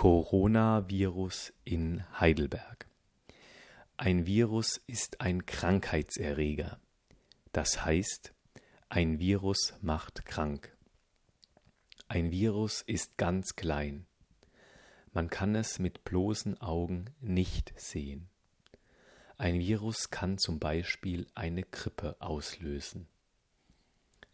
[0.00, 2.86] Coronavirus in Heidelberg.
[3.96, 6.78] Ein Virus ist ein Krankheitserreger.
[7.50, 8.32] Das heißt,
[8.88, 10.72] ein Virus macht krank.
[12.06, 14.06] Ein Virus ist ganz klein.
[15.12, 18.28] Man kann es mit bloßen Augen nicht sehen.
[19.36, 23.08] Ein Virus kann zum Beispiel eine Grippe auslösen.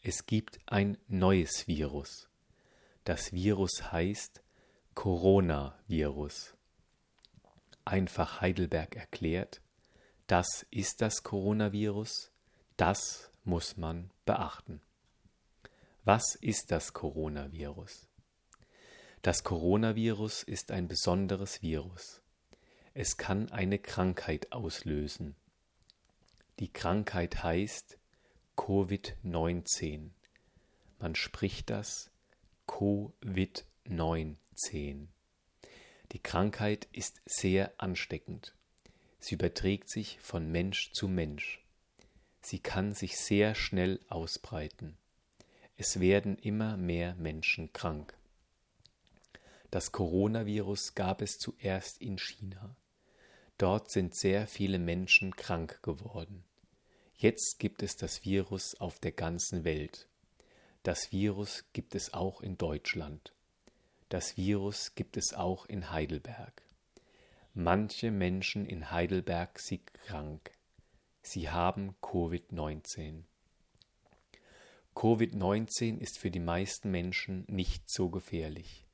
[0.02, 2.28] Es gibt ein neues Virus.
[3.04, 4.43] Das Virus heißt
[4.94, 6.54] Coronavirus.
[7.84, 9.60] Einfach Heidelberg erklärt,
[10.26, 12.30] das ist das Coronavirus,
[12.76, 14.80] das muss man beachten.
[16.04, 18.08] Was ist das Coronavirus?
[19.22, 22.22] Das Coronavirus ist ein besonderes Virus.
[22.94, 25.34] Es kann eine Krankheit auslösen.
[26.60, 27.98] Die Krankheit heißt
[28.56, 30.10] Covid-19.
[30.98, 32.10] Man spricht das
[32.68, 33.64] Covid-19.
[33.86, 35.08] 10.
[36.12, 38.54] Die Krankheit ist sehr ansteckend.
[39.18, 41.62] Sie überträgt sich von Mensch zu Mensch.
[42.40, 44.96] Sie kann sich sehr schnell ausbreiten.
[45.76, 48.16] Es werden immer mehr Menschen krank.
[49.70, 52.76] Das Coronavirus gab es zuerst in China.
[53.58, 56.44] Dort sind sehr viele Menschen krank geworden.
[57.16, 60.08] Jetzt gibt es das Virus auf der ganzen Welt.
[60.84, 63.33] Das Virus gibt es auch in Deutschland.
[64.08, 66.62] Das Virus gibt es auch in Heidelberg.
[67.54, 70.50] Manche Menschen in Heidelberg sind krank.
[71.22, 73.22] Sie haben Covid-19.
[74.94, 78.86] Covid-19 ist für die meisten Menschen nicht so gefährlich.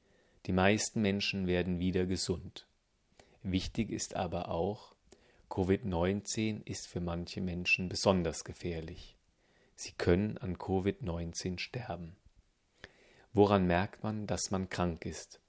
[0.47, 2.67] Die meisten Menschen werden wieder gesund.
[3.43, 4.95] Wichtig ist aber auch,
[5.51, 9.17] Covid-19 ist für manche Menschen besonders gefährlich.
[9.75, 12.17] Sie können an Covid-19 sterben.
[13.33, 15.41] Woran merkt man, dass man krank ist?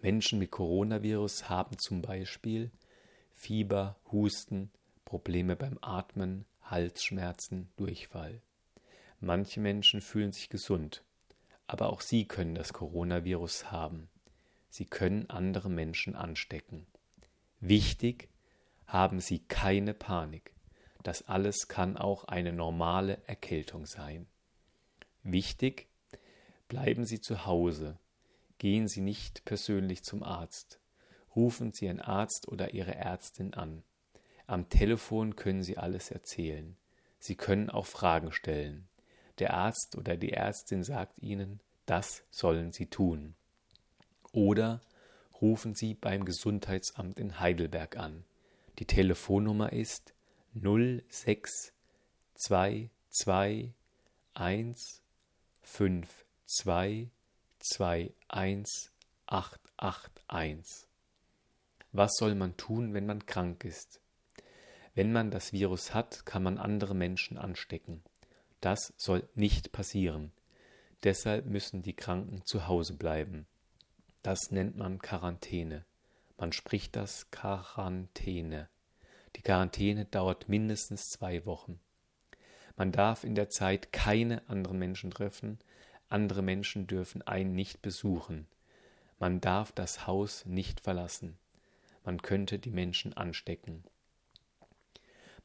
[0.00, 2.70] Menschen mit Coronavirus haben zum Beispiel
[3.34, 4.70] Fieber, Husten,
[5.04, 8.40] Probleme beim Atmen, Halsschmerzen, Durchfall.
[9.18, 11.02] Manche Menschen fühlen sich gesund,
[11.66, 14.08] aber auch sie können das Coronavirus haben.
[14.68, 16.86] Sie können andere Menschen anstecken.
[17.58, 18.28] Wichtig,
[18.86, 20.54] haben Sie keine Panik.
[21.02, 24.26] Das alles kann auch eine normale Erkältung sein.
[25.22, 25.89] Wichtig,
[26.70, 27.98] Bleiben Sie zu Hause.
[28.58, 30.78] Gehen Sie nicht persönlich zum Arzt.
[31.34, 33.82] Rufen Sie Ihren Arzt oder Ihre Ärztin an.
[34.46, 36.76] Am Telefon können Sie alles erzählen.
[37.18, 38.86] Sie können auch Fragen stellen.
[39.40, 43.34] Der Arzt oder die Ärztin sagt Ihnen, das sollen Sie tun.
[44.30, 44.80] Oder
[45.40, 48.24] rufen Sie beim Gesundheitsamt in Heidelberg an.
[48.78, 50.14] Die Telefonnummer ist
[50.54, 51.72] 06
[52.34, 55.02] 221
[55.62, 57.08] 5 2
[57.60, 58.90] 2 1
[59.26, 60.88] 8 8 1.
[61.92, 64.00] Was soll man tun, wenn man krank ist?
[64.96, 68.02] Wenn man das Virus hat, kann man andere Menschen anstecken.
[68.60, 70.32] Das soll nicht passieren.
[71.04, 73.46] Deshalb müssen die Kranken zu Hause bleiben.
[74.24, 75.84] Das nennt man Quarantäne.
[76.36, 78.68] Man spricht das Quarantäne.
[79.36, 81.78] Die Quarantäne dauert mindestens zwei Wochen.
[82.74, 85.60] Man darf in der Zeit keine anderen Menschen treffen,
[86.10, 88.46] andere Menschen dürfen einen nicht besuchen.
[89.18, 91.38] Man darf das Haus nicht verlassen.
[92.04, 93.84] Man könnte die Menschen anstecken.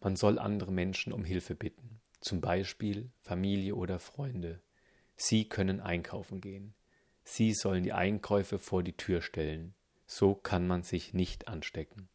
[0.02, 4.62] Man soll andere Menschen um Hilfe bitten, zum Beispiel Familie oder Freunde.
[5.16, 6.74] Sie können einkaufen gehen.
[7.24, 9.74] Sie sollen die Einkäufe vor die Tür stellen.
[10.08, 12.08] So kann man sich nicht anstecken.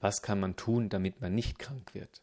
[0.00, 2.22] Was kann man tun, damit man nicht krank wird?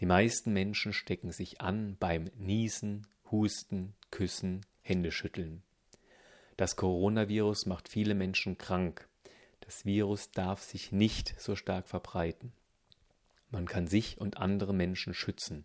[0.00, 5.62] Die meisten Menschen stecken sich an beim Niesen, Husten, Küssen, Händeschütteln.
[6.56, 9.08] Das Coronavirus macht viele Menschen krank.
[9.60, 12.52] Das Virus darf sich nicht so stark verbreiten.
[13.50, 15.64] Man kann sich und andere Menschen schützen.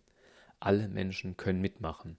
[0.60, 2.16] Alle Menschen können mitmachen.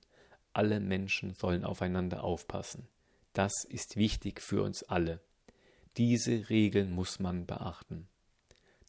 [0.54, 2.88] Alle Menschen sollen aufeinander aufpassen.
[3.34, 5.22] Das ist wichtig für uns alle.
[5.98, 8.08] Diese Regeln muss man beachten.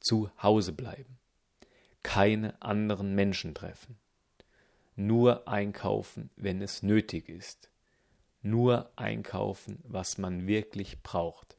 [0.00, 1.18] Zu Hause bleiben.
[2.02, 3.98] Keine anderen Menschen treffen
[4.96, 7.70] nur einkaufen, wenn es nötig ist,
[8.42, 11.58] nur einkaufen, was man wirklich braucht,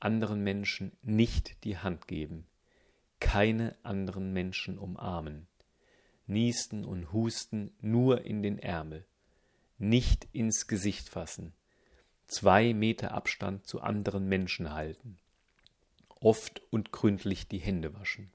[0.00, 2.46] anderen Menschen nicht die Hand geben,
[3.20, 5.46] keine anderen Menschen umarmen,
[6.26, 9.06] Niesten und Husten nur in den Ärmel,
[9.78, 11.52] nicht ins Gesicht fassen,
[12.26, 15.18] zwei Meter Abstand zu anderen Menschen halten,
[16.20, 18.30] oft und gründlich die Hände waschen.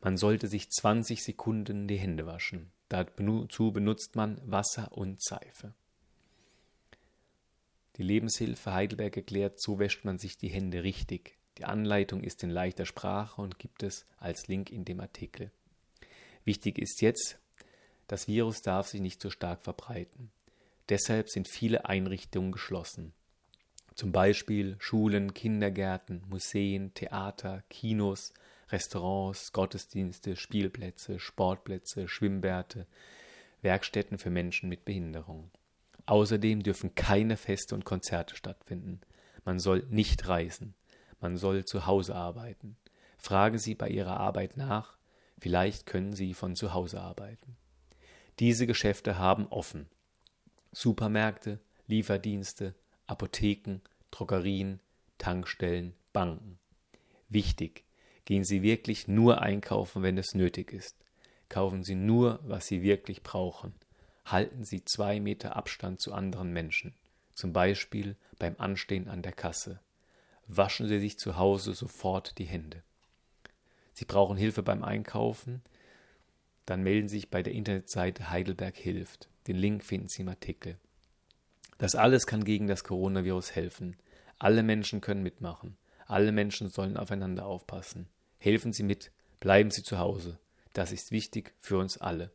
[0.00, 2.71] Man sollte sich 20 Sekunden die Hände waschen.
[2.92, 5.72] Dazu benutzt man Wasser und Seife.
[7.96, 11.38] Die Lebenshilfe Heidelberg erklärt, so wäscht man sich die Hände richtig.
[11.56, 15.50] Die Anleitung ist in leichter Sprache und gibt es als Link in dem Artikel.
[16.44, 17.38] Wichtig ist jetzt,
[18.08, 20.30] das Virus darf sich nicht so stark verbreiten.
[20.90, 23.14] Deshalb sind viele Einrichtungen geschlossen.
[23.94, 28.34] Zum Beispiel Schulen, Kindergärten, Museen, Theater, Kinos,
[28.72, 32.86] Restaurants, Gottesdienste, Spielplätze, Sportplätze, Schwimmbärte,
[33.60, 35.50] Werkstätten für Menschen mit Behinderung.
[36.06, 39.00] Außerdem dürfen keine Feste und Konzerte stattfinden.
[39.44, 40.74] Man soll nicht reisen.
[41.20, 42.76] Man soll zu Hause arbeiten.
[43.18, 44.96] Fragen Sie bei Ihrer Arbeit nach.
[45.38, 47.56] Vielleicht können Sie von zu Hause arbeiten.
[48.40, 49.88] Diese Geschäfte haben offen.
[50.72, 52.74] Supermärkte, Lieferdienste,
[53.06, 53.80] Apotheken,
[54.10, 54.80] Drogerien,
[55.18, 56.58] Tankstellen, Banken.
[57.28, 57.84] Wichtig,
[58.24, 60.96] gehen Sie wirklich nur einkaufen, wenn es nötig ist.
[61.48, 63.74] Kaufen Sie nur, was Sie wirklich brauchen.
[64.24, 66.94] Halten Sie zwei Meter Abstand zu anderen Menschen,
[67.34, 69.80] zum Beispiel beim Anstehen an der Kasse.
[70.46, 72.82] Waschen Sie sich zu Hause sofort die Hände.
[73.92, 75.62] Sie brauchen Hilfe beim Einkaufen,
[76.66, 79.28] dann melden Sie sich bei der Internetseite Heidelberg hilft.
[79.46, 80.78] Den Link finden Sie im Artikel.
[81.78, 83.96] Das alles kann gegen das Coronavirus helfen.
[84.38, 85.76] Alle Menschen können mitmachen.
[86.06, 88.08] Alle Menschen sollen aufeinander aufpassen.
[88.38, 90.38] Helfen Sie mit, bleiben Sie zu Hause.
[90.72, 92.30] Das ist wichtig für uns alle.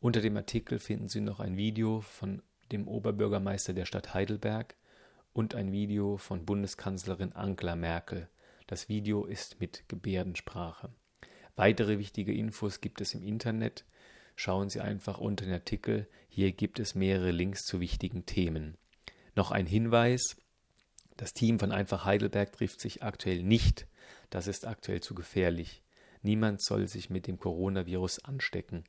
[0.00, 4.76] Unter dem Artikel finden Sie noch ein Video von dem Oberbürgermeister der Stadt Heidelberg
[5.32, 8.28] und ein Video von Bundeskanzlerin Angela Merkel.
[8.66, 10.90] Das Video ist mit Gebärdensprache.
[11.56, 13.84] Weitere wichtige Infos gibt es im Internet.
[14.36, 16.08] Schauen Sie einfach unter den Artikel.
[16.28, 18.76] Hier gibt es mehrere Links zu wichtigen Themen.
[19.34, 20.36] Noch ein Hinweis.
[21.18, 23.88] Das Team von Einfach Heidelberg trifft sich aktuell nicht.
[24.30, 25.82] Das ist aktuell zu gefährlich.
[26.22, 28.84] Niemand soll sich mit dem Coronavirus anstecken.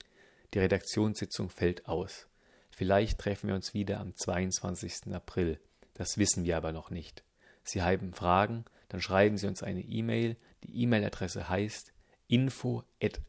[0.54, 2.28] Die Redaktionssitzung fällt aus.
[2.70, 5.12] Vielleicht treffen wir uns wieder am 22.
[5.12, 5.60] April.
[5.96, 7.24] Das wissen wir aber noch nicht.
[7.64, 10.38] Sie haben Fragen, dann schreiben Sie uns eine E-Mail.
[10.64, 11.94] Die E-Mail-Adresse heißt
[12.28, 12.84] info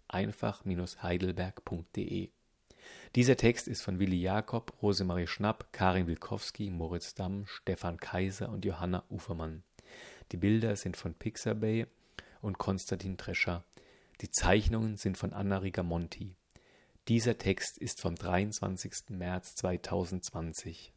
[0.09, 2.29] einfach-heidelberg.de.
[3.15, 8.65] Dieser Text ist von Willi Jakob, Rosemarie Schnapp, Karin Wilkowski, Moritz Damm, Stefan Kaiser und
[8.65, 9.63] Johanna Ufermann.
[10.33, 11.87] Die Bilder sind von Pixabay
[12.41, 13.65] und Konstantin Drescher.
[14.21, 16.37] Die Zeichnungen sind von Anna Rigamonti.
[17.09, 19.11] Dieser Text ist vom 23.
[19.11, 20.93] März 2020.